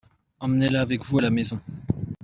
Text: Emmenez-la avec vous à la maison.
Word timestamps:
Emmenez-la 0.39 0.81
avec 0.81 1.05
vous 1.05 1.19
à 1.19 1.21
la 1.21 1.29
maison. 1.29 1.61